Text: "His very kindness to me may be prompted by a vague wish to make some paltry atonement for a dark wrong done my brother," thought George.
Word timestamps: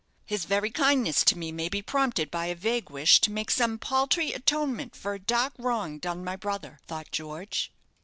"His 0.25 0.45
very 0.45 0.71
kindness 0.71 1.23
to 1.25 1.37
me 1.37 1.51
may 1.51 1.69
be 1.69 1.83
prompted 1.83 2.31
by 2.31 2.47
a 2.47 2.55
vague 2.55 2.89
wish 2.89 3.21
to 3.21 3.29
make 3.31 3.51
some 3.51 3.77
paltry 3.77 4.33
atonement 4.33 4.95
for 4.95 5.13
a 5.13 5.19
dark 5.19 5.53
wrong 5.59 5.99
done 5.99 6.23
my 6.23 6.35
brother," 6.35 6.79
thought 6.87 7.11
George. 7.11 7.71